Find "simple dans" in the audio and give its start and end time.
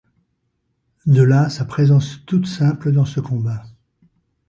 2.47-3.05